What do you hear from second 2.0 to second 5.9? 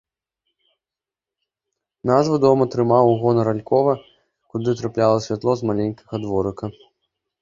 Назву дом атрымаў у гонар алькова, куды трапляла святло з